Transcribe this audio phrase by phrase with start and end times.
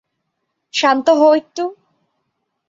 [0.73, 1.63] শান্ত হ একটু?